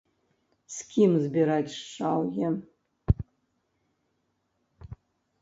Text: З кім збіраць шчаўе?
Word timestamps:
З 0.75 0.87
кім 0.93 1.11
збіраць 1.25 1.73
шчаўе? 1.81 2.47